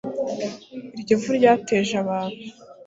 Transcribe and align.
Iryo 0.97 1.15
vu 1.21 1.29
ryateje 1.37 1.93
abantu 2.03 2.39